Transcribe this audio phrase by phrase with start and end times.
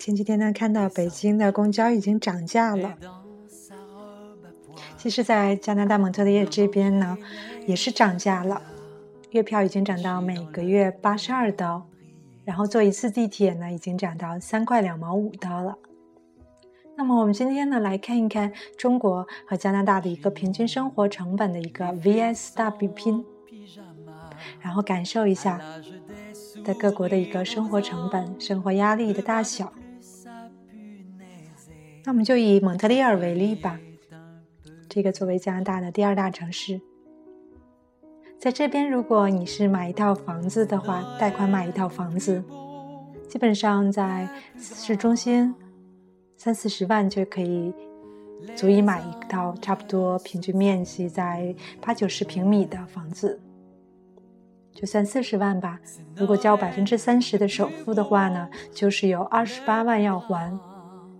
[0.00, 2.96] 前几天呢，看到北京的公交已经涨价了。
[4.96, 7.18] 其实，在加拿大蒙特利尔这边呢，
[7.66, 8.62] 也是涨价了，
[9.32, 11.86] 月票已经涨到每个月八十二刀，
[12.46, 15.76] 然后坐一次地铁呢，已经涨到三块两毛五刀了。
[16.96, 23.22] 那么，我们今天呢，来看一看中国和加拿大的一个平均生活成本的一个 VS 大比拼，
[24.62, 25.60] 然后感受一下
[26.64, 29.70] 在各国的一个生活成本、生活压力的大小。
[32.02, 33.78] 那我们就以蒙特利尔为例吧，
[34.88, 36.80] 这个作为加拿大的第二大城市，
[38.38, 42.42] 在这边，如果你是买一套房子的话，贷款买一套房子，
[43.28, 44.26] 基本上在
[44.58, 45.54] 市中心
[46.38, 47.72] 三四十万就可以
[48.56, 53.38] 足以买一套差不多平均面积在八九十平米的房子，
[54.72, 55.78] 就算四十万吧。
[56.16, 60.58] 如果交百分之三十的首付的话呢，就是有二十八万要还。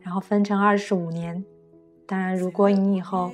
[0.03, 1.45] 然后分成二十五年，
[2.07, 3.31] 当然，如果你以后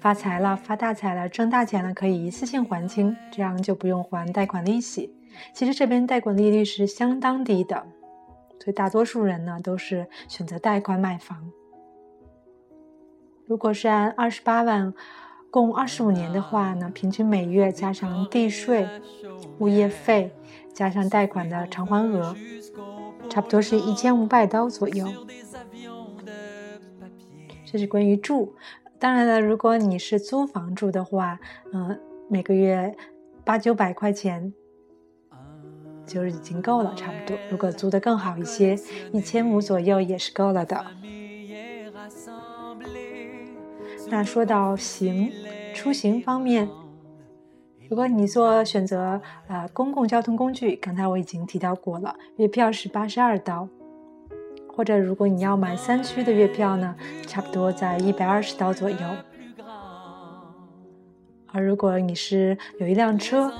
[0.00, 5.14] 发财了、发大财了、挣大钱了，可以一次性还清，这样就不用还贷款利息。
[5.54, 7.86] 其实这边贷款利率是相当低的，
[8.58, 11.50] 所以大多数人呢都是选择贷款买房。
[13.46, 14.92] 如果是按二十八万
[15.50, 18.88] 共二十五年的话呢，平均每月加上地税、
[19.58, 20.32] 物业费，
[20.72, 22.36] 加上贷款的偿还额。
[23.28, 25.06] 差不多是一千五百刀左右，
[27.64, 28.56] 这是关于住。
[28.98, 31.38] 当然了，如果你是租房住的话，
[31.72, 31.96] 嗯，
[32.28, 32.92] 每个月
[33.44, 34.52] 八九百块钱
[36.04, 37.38] 就是已经够了，差不多。
[37.50, 38.76] 如果租的更好一些，
[39.12, 40.84] 一千五左右也是够了的。
[44.08, 45.32] 那说到行
[45.74, 46.68] 出行方面。
[47.88, 53.68] 如果你做选择，呃，公共交通工具，刚才我已经提到过了，月票是八十二刀，
[54.68, 56.94] 或者如果你要买三区的月票呢，
[57.26, 58.96] 差不多在一百二十刀左右。
[61.52, 63.52] 而如果你是有一辆车，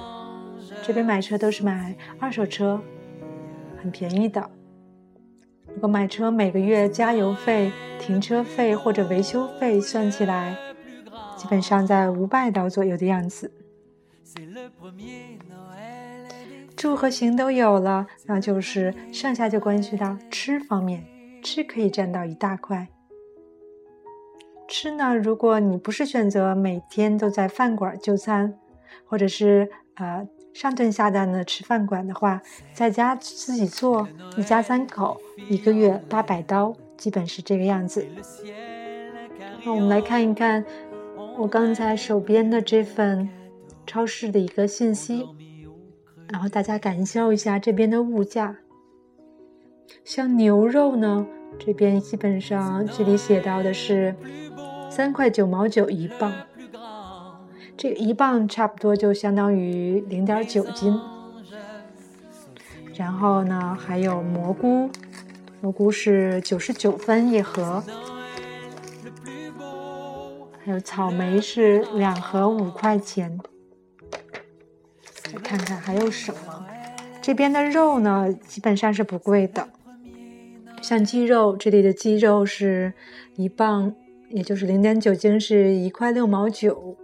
[0.84, 2.80] 这边买车都是买二手车，
[3.82, 4.48] 很便宜的。
[5.74, 10.56] 如果买车每个月加油费、停车费或者维修费算起来，
[11.36, 13.50] 基本上在五百刀左右的样子。
[16.76, 21.04] 住和行都有了，那就是剩下就关系到吃方面，
[21.42, 22.88] 吃可以占到一大块。
[24.68, 28.58] 吃呢，如果你不是选择每天都在饭馆就餐，
[29.04, 32.40] 或者是呃上顿下顿的吃饭馆的话，
[32.72, 38.06] 在家自己做，一家三口一个月八百刀，基本是这个样子。
[39.64, 40.64] 那我们来看一看
[41.36, 43.28] 我刚才手边的这份。
[43.86, 45.26] 超市的一个信息，
[46.28, 48.56] 然后大家感受一下这边的物价。
[50.04, 51.26] 像牛肉呢，
[51.58, 54.14] 这边基本上这里写到的是
[54.88, 56.32] 三块九毛九一磅，
[57.76, 60.98] 这一磅差不多就相当于零点九斤。
[62.94, 64.90] 然后呢，还有蘑菇，
[65.60, 67.82] 蘑菇是九十九分一盒，
[70.62, 73.38] 还有草莓是两盒五块钱。
[75.22, 76.66] 再看看还有什么？
[77.22, 79.68] 这边的肉呢，基本上是不贵的。
[80.82, 82.92] 像鸡肉，这里的鸡肉是
[83.36, 83.94] 一磅，
[84.28, 86.96] 也就是零点九斤，是一块六毛九，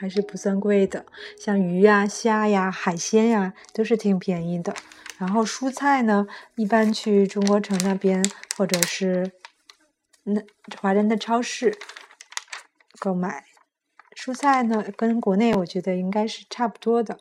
[0.00, 1.04] 还是不算贵的。
[1.38, 4.74] 像鱼呀、虾呀、海鲜呀，都是挺便宜的。
[5.18, 8.24] 然后蔬菜呢，一般去中国城那边，
[8.56, 9.32] 或者是
[10.22, 10.40] 那
[10.80, 11.76] 华人的超市
[12.98, 13.44] 购买。
[14.16, 17.18] 蔬菜呢，跟国内我觉得应该是差不多的。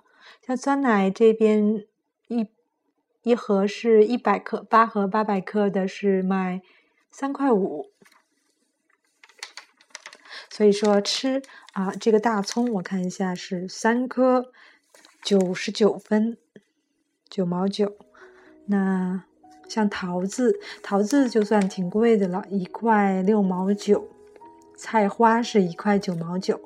[0.47, 1.83] 像酸奶这边
[2.29, 2.47] 一
[3.23, 6.61] 一盒是一百克，八盒八百克的是卖
[7.11, 7.91] 三块五。
[10.59, 11.41] 所以说吃
[11.71, 14.51] 啊，这个大葱我看一下是三颗
[15.23, 16.37] 九十九分
[17.29, 17.95] 九毛九。
[18.65, 19.23] 那
[19.69, 24.09] 像桃子，桃子就算挺贵的了，一块六毛九。
[24.75, 26.59] 菜花是一块九毛九。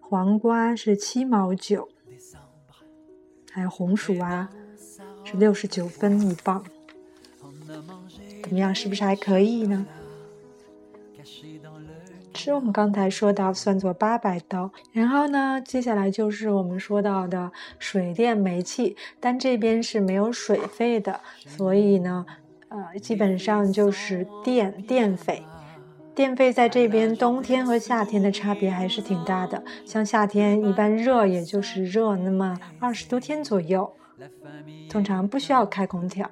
[0.00, 1.88] 黄瓜是七毛九，
[3.52, 4.50] 还有红薯啊，
[5.24, 6.64] 是六十九分一磅，
[8.42, 8.74] 怎么样？
[8.74, 9.86] 是不是还可以呢？
[12.48, 22.24] 就我们刚才说到算作八百刀，然后呢，接下来就是我们说到的水电煤气，但这边是没有水费的，所以呢，
[22.70, 25.42] 呃，基本上就是电电费。
[26.14, 29.62] 电费在这边冬天和夏天的差别还是挺大的。
[29.84, 33.92] 像夏天一般热，也就是热那么二十多天左右，
[34.88, 36.26] 通常不需要开空调，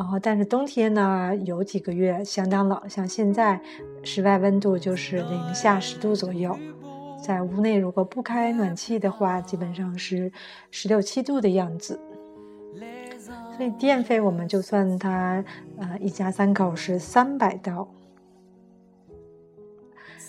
[0.00, 3.60] 然后但是冬天呢，有几个月相当冷，像现在
[4.02, 6.58] 室外温度就是零下十度左右，
[7.22, 10.32] 在屋内如果不开暖气的话，基本上是
[10.70, 12.00] 十六七度的样子。
[13.54, 15.44] 所以电费我们就算它，
[15.76, 17.86] 呃，一家三口是三百刀。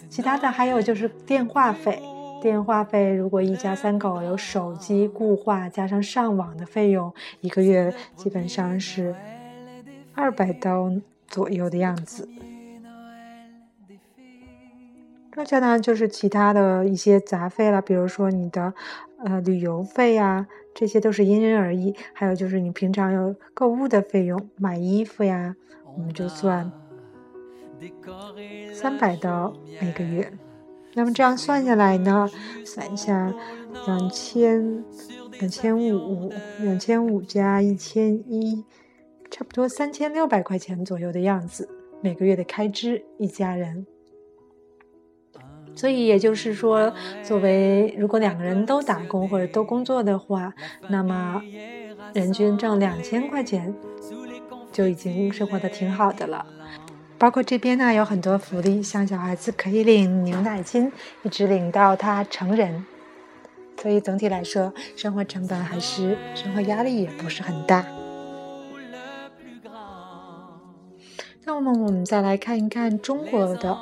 [0.10, 2.04] 其他的还有就是电话费，
[2.42, 9.16] 电话费如果一家三口有手机固话加上上网的费用，一个月基本上是
[10.14, 10.92] 二百刀
[11.28, 12.28] 左右的样子。
[15.34, 18.74] 剩下呢就是其他的一些杂费了，比如说你的
[19.24, 21.96] 呃旅游费呀，这些都是因人而异。
[22.14, 25.56] 还有就是你平常有购物的费用，买衣服呀，
[25.96, 26.72] 我们就算。
[28.74, 30.32] 三百刀每个月，
[30.94, 32.30] 那么这样算下来呢？
[32.64, 33.34] 算一下，
[33.88, 34.84] 两千
[35.40, 38.64] 两千五，两千五加一千一，
[39.32, 41.68] 差不多三千六百块钱左右的样子，
[42.02, 43.88] 每个月的开支，一家人。
[45.74, 46.94] 所以也就是说，
[47.24, 50.54] 作为如果两个人都打工或者都工作的话，
[50.90, 51.42] 那么
[52.14, 53.74] 人均挣两千块钱，
[54.70, 56.46] 就已经生活的挺好的了。
[57.18, 60.92] 包括这边呢有很多福利，像小孩子可以领牛奶金，
[61.24, 62.86] 一直领到他成人。
[63.82, 67.86] 所以总体来说，生活成本还是生活压力也不是很大。
[71.54, 73.78] 那么我们再来看一看中国的，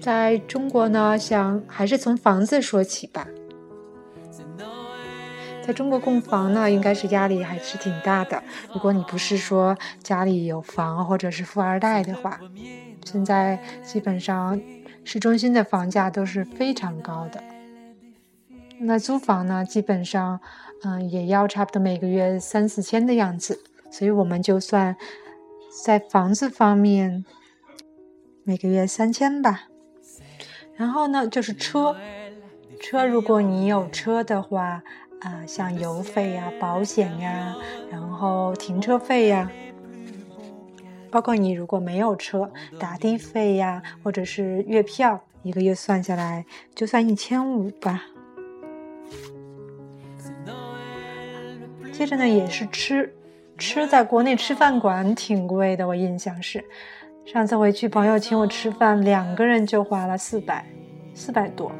[0.00, 3.26] 在中国呢，想还是从房子说起吧。
[5.66, 8.42] 在中国供房呢，应该是压力还是挺大的。
[8.72, 12.40] 如果你不是说家里有房或者是富二代的话，
[13.04, 14.58] 现在基本上
[15.04, 17.42] 市中心的房价都是非常高的。
[18.78, 20.40] 那租房呢，基本上
[20.84, 23.58] 嗯也要差不多每个月三四千的样子。
[23.90, 24.96] 所以我们就算
[25.84, 27.24] 在房子方面
[28.44, 29.68] 每个月三千吧。
[30.76, 31.96] 然后呢，就是车，
[32.80, 34.82] 车如果你有车的话。
[35.22, 37.54] 啊，像油费呀、保险呀，
[37.88, 39.48] 然后停车费呀，
[41.12, 48.02] 包括你如果没有车，打的费呀，或者是月票，一个月算下来就算一千五吧。
[51.92, 53.14] 接着呢，也是吃，
[53.58, 56.64] 吃在国内吃饭馆挺贵的，我印象是，
[57.24, 60.64] 上次回去朋友请我吃饭，两个人就花了四百，
[61.14, 61.70] 四百多。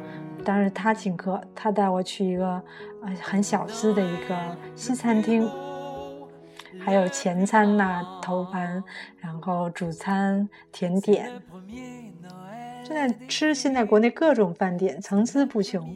[0.45, 2.61] 当时他请客，他带我去一个
[3.01, 4.37] 呃很小资的一个
[4.75, 5.49] 西餐厅，
[6.79, 8.83] 还有前餐呐、头盘，
[9.19, 11.29] 然后主餐、甜点。
[12.83, 15.95] 现在吃现在国内各种饭店层出不穷，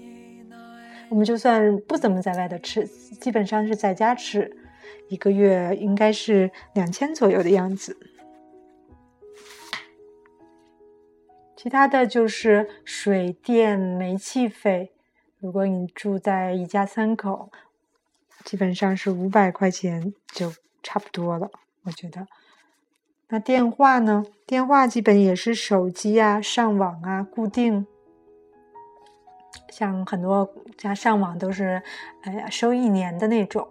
[1.10, 2.88] 我们就算不怎么在外头吃，
[3.20, 4.50] 基本上是在家吃，
[5.10, 7.98] 一个月应该是两千左右的样子。
[11.56, 14.94] 其他的就是水电煤气费，
[15.40, 17.50] 如果你住在一家三口，
[18.46, 20.54] 基本上是五百块钱就
[20.84, 21.50] 差不多了。
[21.84, 22.28] 我觉得，
[23.30, 24.26] 那电话呢？
[24.46, 27.86] 电话基本也是手机啊、上网啊固定，
[29.70, 31.82] 像很多家上网都是，
[32.22, 33.68] 哎呀收一年的那种，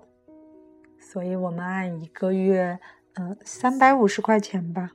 [1.09, 2.81] 所以我们按一个月，
[3.15, 4.91] 嗯，三百五十块钱吧。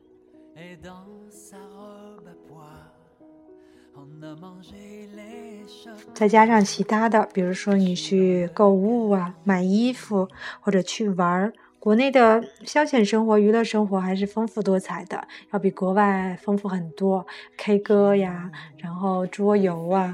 [6.14, 10.28] 再加上其他的，比如说你去购物啊、买衣服
[10.60, 17.26] 或者去玩儿，国内的消遣生活、娱乐生活还是丰富多彩的，要比国外丰富很多。
[17.58, 20.14] K 歌呀，然后桌游啊，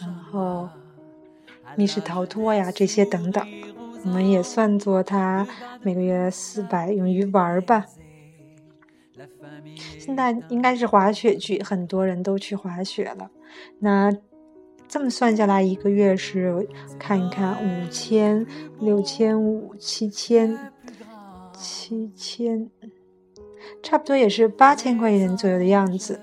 [0.00, 0.68] 然后
[1.76, 3.46] 密室逃脱呀，这些等等，
[4.04, 5.46] 我们也算作他
[5.82, 7.84] 每个月四百用于玩吧。
[9.98, 13.30] 现在应该是滑雪季，很多人都去滑雪了。
[13.80, 14.10] 那
[14.86, 18.46] 这么算下来，一个月是看一看五千、
[18.80, 20.72] 六千五、七千、
[21.52, 22.70] 七千，
[23.82, 26.20] 差不多也是八千块钱左右的样子。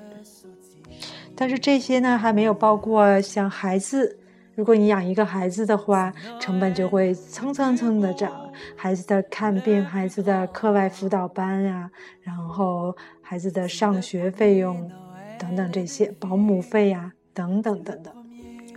[1.36, 4.20] 但是这些呢，还没有包括像孩子。
[4.56, 8.32] 如果你养一个孩子的话，成本就会蹭蹭蹭的涨。
[8.76, 14.90] 孩子的看病、孩子的课外辅导班呀，然后孩子的上学费用
[15.38, 18.14] 等等这些，保姆费呀等等等等。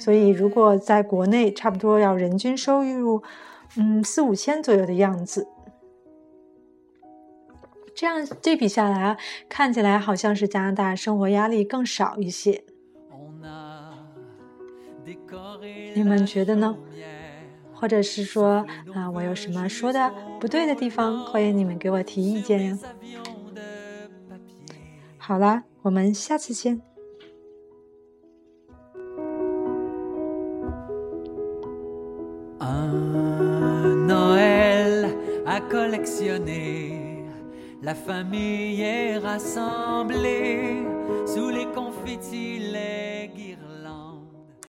[0.00, 3.22] 所以，如果在国内，差不多要人均收入，
[3.76, 5.46] 嗯，四五千左右的样子。
[7.94, 9.16] 这样对比下来，
[9.48, 12.64] 看起来好像是加拿大生活压力更少一些。
[15.94, 16.76] 你们觉得呢？
[17.72, 22.78] 或者是说啊，我有什么说的不对的地方，欢迎你们给我提意见呀。
[25.16, 26.80] 好啦，我们下次见。